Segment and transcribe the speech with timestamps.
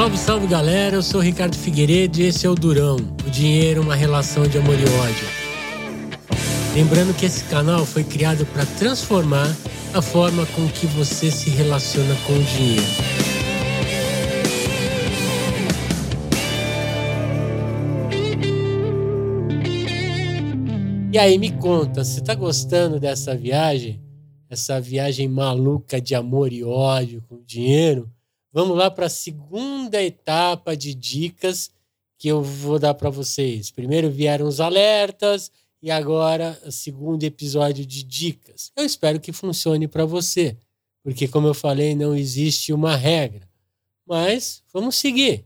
[0.00, 3.94] Salve, salve galera, eu sou Ricardo Figueiredo e esse é o Durão, o dinheiro, uma
[3.94, 5.28] relação de amor e ódio.
[6.74, 9.54] Lembrando que esse canal foi criado para transformar
[9.92, 12.82] a forma com que você se relaciona com o dinheiro.
[21.12, 24.00] E aí, me conta, você tá gostando dessa viagem?
[24.48, 28.10] Essa viagem maluca de amor e ódio com dinheiro?
[28.52, 31.70] Vamos lá para a segunda etapa de dicas
[32.18, 33.70] que eu vou dar para vocês.
[33.70, 38.72] Primeiro vieram os alertas e agora o segundo episódio de dicas.
[38.74, 40.56] Eu espero que funcione para você,
[41.00, 43.48] porque como eu falei, não existe uma regra.
[44.04, 45.44] Mas vamos seguir.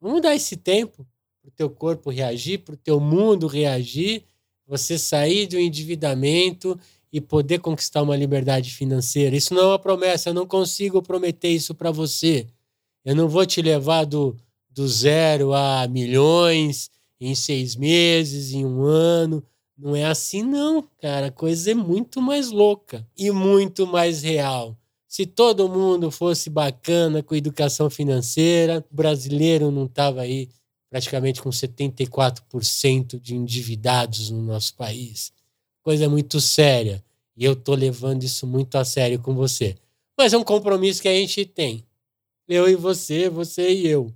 [0.00, 1.04] Vamos dar esse tempo
[1.42, 4.22] para o teu corpo reagir, para o teu mundo reagir
[4.64, 6.78] você sair do endividamento
[7.12, 9.36] e poder conquistar uma liberdade financeira.
[9.36, 12.46] Isso não é uma promessa, eu não consigo prometer isso para você.
[13.04, 14.36] Eu não vou te levar do,
[14.70, 19.42] do zero a milhões em seis meses, em um ano.
[19.76, 21.26] Não é assim, não, cara.
[21.26, 24.76] A coisa é muito mais louca e muito mais real.
[25.06, 30.48] Se todo mundo fosse bacana com educação financeira, o brasileiro não estava aí
[30.90, 35.32] praticamente com 74% de endividados no nosso país.
[35.82, 37.02] Coisa muito séria.
[37.36, 39.76] E eu estou levando isso muito a sério com você.
[40.18, 41.84] Mas é um compromisso que a gente tem.
[42.48, 44.12] Eu e você, você e eu.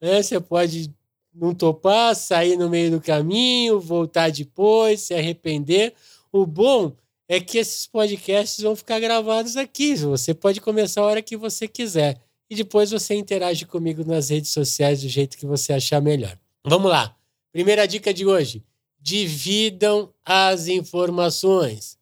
[0.00, 0.92] É, você pode
[1.32, 5.94] não topar, sair no meio do caminho, voltar depois, se arrepender.
[6.32, 6.92] O bom
[7.28, 9.94] é que esses podcasts vão ficar gravados aqui.
[9.94, 14.50] Você pode começar a hora que você quiser e depois você interage comigo nas redes
[14.50, 16.38] sociais do jeito que você achar melhor.
[16.64, 17.16] Vamos lá.
[17.52, 18.62] Primeira dica de hoje:
[19.00, 21.98] dividam as informações.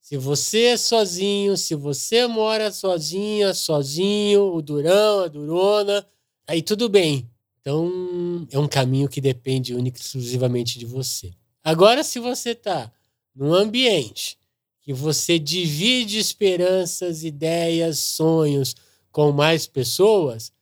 [0.00, 6.06] Se você é sozinho, se você mora sozinha, sozinho, o durão, a durona,
[6.46, 7.28] aí tudo bem.
[7.60, 11.32] Então, é um caminho que depende única e exclusivamente de você.
[11.64, 12.92] Agora, se você está
[13.34, 14.38] num ambiente
[14.80, 18.76] que você divide esperanças, ideias, sonhos,
[19.10, 20.52] com mais pessoas,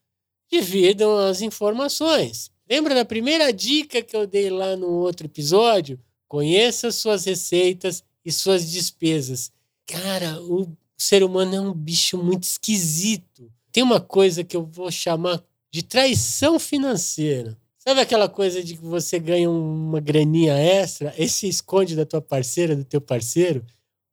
[0.51, 2.49] dividam as informações.
[2.67, 5.99] Lembra da primeira dica que eu dei lá no outro episódio?
[6.27, 9.51] Conheça suas receitas e suas despesas.
[9.85, 13.51] Cara, o ser humano é um bicho muito esquisito.
[13.71, 17.55] Tem uma coisa que eu vou chamar de traição financeira.
[17.77, 22.21] Sabe aquela coisa de que você ganha uma graninha extra e se esconde da tua
[22.21, 23.63] parceira, do teu parceiro?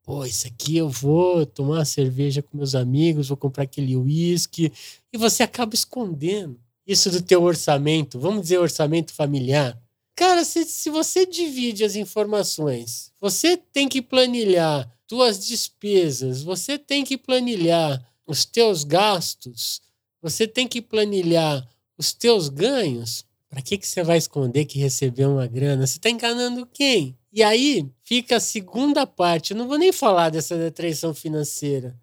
[0.03, 4.71] Pô, isso aqui eu vou tomar cerveja com meus amigos, vou comprar aquele uísque.
[5.11, 9.77] E você acaba escondendo isso do teu orçamento, vamos dizer orçamento familiar.
[10.15, 17.03] Cara, se, se você divide as informações, você tem que planilhar tuas despesas, você tem
[17.03, 19.81] que planilhar os teus gastos,
[20.21, 21.67] você tem que planilhar
[21.97, 23.25] os teus ganhos.
[23.49, 25.85] Para que, que você vai esconder que recebeu uma grana?
[25.85, 27.15] Você está enganando quem?
[27.31, 29.51] E aí fica a segunda parte.
[29.51, 31.95] Eu não vou nem falar dessa traição financeira.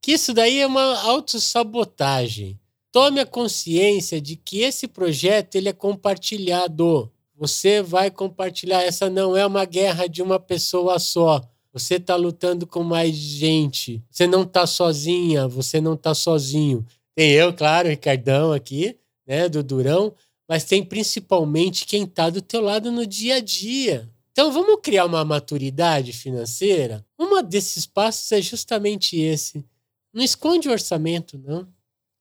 [0.00, 2.58] Que isso daí é uma autossabotagem.
[2.92, 7.10] Tome a consciência de que esse projeto ele é compartilhado.
[7.34, 8.82] Você vai compartilhar.
[8.82, 11.40] Essa não é uma guerra de uma pessoa só.
[11.72, 14.04] Você está lutando com mais gente.
[14.10, 16.84] Você não está sozinha, você não está sozinho.
[17.14, 18.94] Tem eu, claro, Ricardão aqui,
[19.26, 20.14] né, do Durão,
[20.46, 24.06] mas tem principalmente quem está do teu lado no dia a dia.
[24.32, 27.02] Então vamos criar uma maturidade financeira?
[27.18, 29.64] Um desses passos é justamente esse.
[30.12, 31.66] Não esconde o orçamento, não.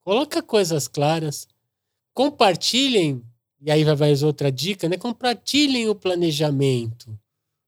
[0.04, 1.48] Coloca coisas claras.
[2.14, 3.24] Compartilhem,
[3.62, 4.98] e aí vai mais outra dica, né?
[4.98, 7.18] Compartilhem o planejamento.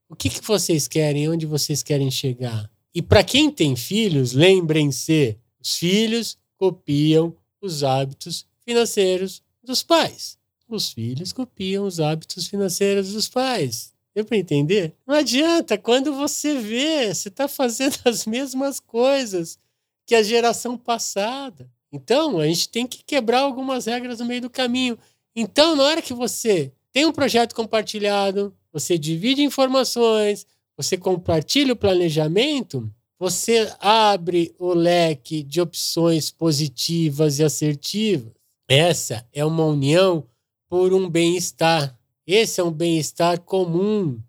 [0.09, 2.69] O que, que vocês querem, onde vocês querem chegar.
[2.93, 10.37] E para quem tem filhos, lembrem-se: os filhos copiam os hábitos financeiros dos pais.
[10.67, 13.93] Os filhos copiam os hábitos financeiros dos pais.
[14.13, 14.93] Deu para entender?
[15.07, 19.57] Não adianta, quando você vê, você está fazendo as mesmas coisas
[20.05, 21.69] que a geração passada.
[21.93, 24.97] Então, a gente tem que quebrar algumas regras no meio do caminho.
[25.35, 31.75] Então, na hora que você tem um projeto compartilhado, você divide informações, você compartilha o
[31.77, 38.33] planejamento, você abre o leque de opções positivas e assertivas.
[38.67, 40.25] Essa é uma união
[40.67, 41.95] por um bem-estar.
[42.25, 44.19] Esse é um bem-estar comum.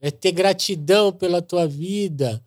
[0.00, 2.44] É ter gratidão pela tua vida.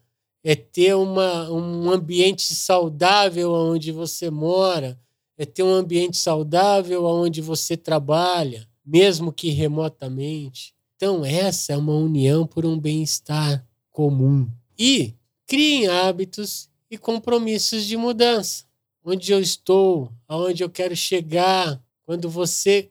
[0.49, 4.97] É ter uma, um ambiente saudável onde você mora.
[5.37, 10.73] É ter um ambiente saudável onde você trabalha, mesmo que remotamente.
[10.95, 14.49] Então, essa é uma união por um bem-estar comum.
[14.79, 15.15] E
[15.45, 18.63] criem hábitos e compromissos de mudança.
[19.03, 22.89] Onde eu estou, aonde eu quero chegar, quando você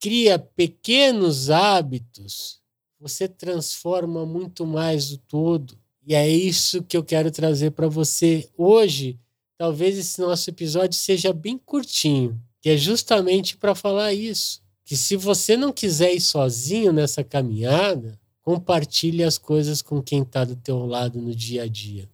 [0.00, 2.60] cria pequenos hábitos,
[2.98, 5.78] você transforma muito mais o todo.
[6.06, 9.18] E é isso que eu quero trazer para você hoje.
[9.58, 14.62] Talvez esse nosso episódio seja bem curtinho, que é justamente para falar isso.
[14.84, 20.44] Que se você não quiser ir sozinho nessa caminhada, compartilhe as coisas com quem está
[20.44, 22.08] do teu lado no dia a dia.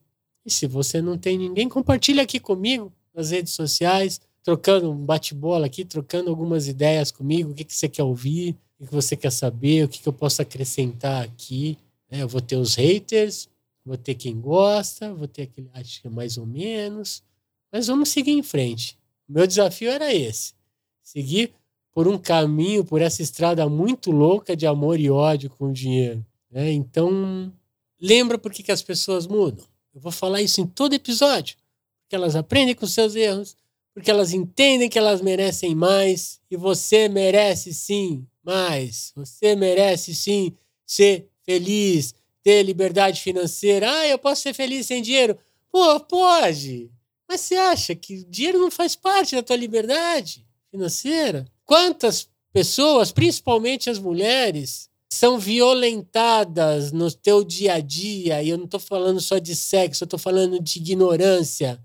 [0.47, 5.67] E se você não tem ninguém, compartilhe aqui comigo nas redes sociais, trocando um bate-bola
[5.67, 9.31] aqui, trocando algumas ideias comigo, o que, que você quer ouvir, o que você quer
[9.31, 11.77] saber, o que, que eu posso acrescentar aqui.
[12.11, 13.49] É, eu vou ter os haters,
[13.85, 17.23] vou ter quem gosta, vou ter aquele acho que é mais ou menos,
[17.71, 18.99] mas vamos seguir em frente.
[19.29, 20.55] Meu desafio era esse:
[21.03, 21.53] seguir
[21.93, 26.25] por um caminho, por essa estrada muito louca de amor e ódio com o dinheiro.
[26.51, 26.73] Né?
[26.73, 27.53] Então,
[28.01, 29.67] lembra por que, que as pessoas mudam.
[29.95, 31.57] Eu vou falar isso em todo episódio,
[32.03, 33.57] porque elas aprendem com seus erros,
[33.95, 39.13] porque elas entendem que elas merecem mais e você merece sim mais.
[39.15, 40.57] Você merece sim
[40.87, 43.91] ser feliz, ter liberdade financeira.
[43.91, 45.39] Ah, eu posso ser feliz sem dinheiro?
[45.71, 46.91] Pô, pode.
[47.29, 51.47] Mas você acha que o dinheiro não faz parte da tua liberdade financeira?
[51.65, 58.43] Quantas pessoas, principalmente as mulheres, são violentadas no teu dia a dia?
[58.43, 61.83] E eu não estou falando só de sexo, eu estou falando de ignorância,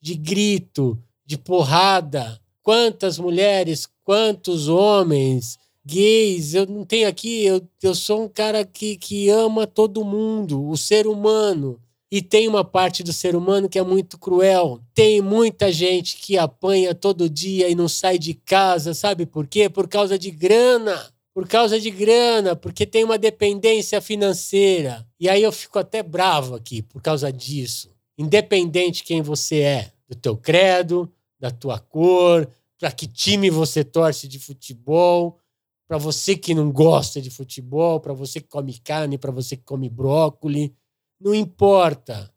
[0.00, 2.40] de grito, de porrada.
[2.62, 8.96] Quantas mulheres, quantos homens, gays, eu não tenho aqui, eu, eu sou um cara que,
[8.96, 11.80] que ama todo mundo, o ser humano.
[12.10, 14.80] E tem uma parte do ser humano que é muito cruel.
[14.94, 19.68] Tem muita gente que apanha todo dia e não sai de casa, sabe por quê?
[19.68, 21.10] Por causa de grana.
[21.34, 25.06] Por causa de grana, porque tem uma dependência financeira.
[25.20, 27.90] E aí eu fico até bravo aqui por causa disso.
[28.16, 31.08] Independente quem você é, do teu credo,
[31.38, 32.48] da tua cor,
[32.78, 35.38] para que time você torce de futebol,
[35.88, 39.64] para você que não gosta de futebol, para você que come carne, para você que
[39.64, 40.70] come brócolis,
[41.18, 42.30] não importa.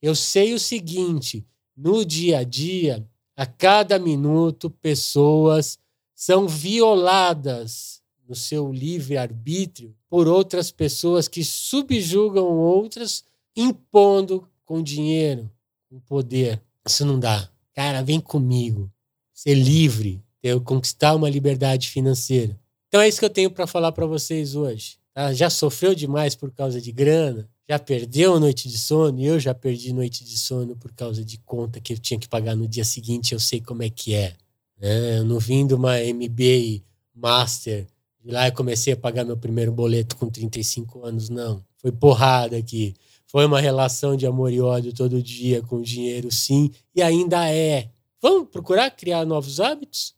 [0.00, 1.46] Eu sei o seguinte:
[1.76, 3.06] no dia a dia,
[3.36, 5.78] a cada minuto, pessoas
[6.14, 13.22] são violadas no seu livre-arbítrio por outras pessoas que subjugam outras,
[13.54, 15.50] impondo com dinheiro,
[15.90, 16.62] com poder.
[16.86, 17.50] Isso não dá.
[17.74, 18.90] Cara, vem comigo.
[19.32, 22.58] Ser livre, ter, conquistar uma liberdade financeira.
[22.88, 24.98] Então é isso que eu tenho para falar para vocês hoje.
[25.12, 25.32] Tá?
[25.32, 27.48] Já sofreu demais por causa de grana?
[27.68, 29.20] Já perdeu noite de sono?
[29.20, 32.56] Eu já perdi noite de sono por causa de conta que eu tinha que pagar
[32.56, 33.32] no dia seguinte.
[33.32, 34.34] Eu sei como é que é.
[34.80, 35.18] Né?
[35.18, 36.82] Eu não vim de uma MBA
[37.14, 37.86] Master.
[38.24, 41.28] De lá eu comecei a pagar meu primeiro boleto com 35 anos.
[41.28, 41.62] Não.
[41.76, 42.94] Foi porrada aqui.
[43.30, 47.90] Foi uma relação de amor e ódio todo dia com dinheiro, sim, e ainda é.
[48.22, 50.14] Vamos procurar criar novos hábitos?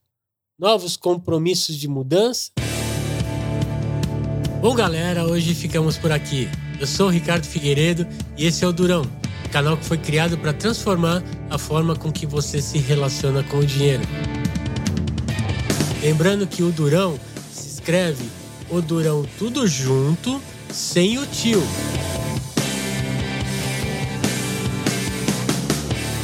[0.60, 2.50] Novos compromissos de mudança?
[4.60, 6.50] Bom, galera, hoje ficamos por aqui.
[6.78, 9.10] Eu sou o Ricardo Figueiredo e esse é o Durão,
[9.50, 13.64] canal que foi criado para transformar a forma com que você se relaciona com o
[13.64, 14.02] dinheiro.
[16.02, 17.18] Lembrando que o Durão
[17.50, 18.28] se escreve
[18.68, 21.62] o Durão tudo junto, sem o tio.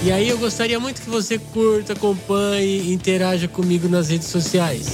[0.06, 4.86] E aí eu gostaria muito que você curta, acompanhe interaja comigo nas redes sociais.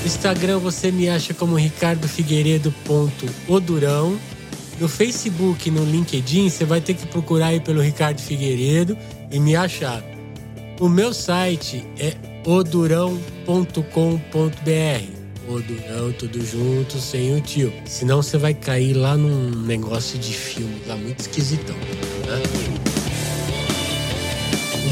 [0.00, 4.18] No Instagram você me acha como ricardofigueiredo.odurão.
[4.80, 8.98] No Facebook no LinkedIn você vai ter que procurar aí pelo Ricardo Figueiredo
[9.30, 10.02] e me achar.
[10.80, 13.20] O meu site é odurão.com.br.
[15.48, 17.72] Odurão, tudo junto, sem o tio.
[17.84, 21.76] Senão você vai cair lá num negócio de filme lá muito esquisitão.
[21.76, 22.42] Né?